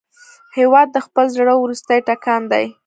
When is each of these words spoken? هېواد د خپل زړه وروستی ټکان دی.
هېواد 0.57 0.87
د 0.93 0.97
خپل 1.05 1.25
زړه 1.35 1.53
وروستی 1.57 1.99
ټکان 2.07 2.41
دی. 2.51 2.65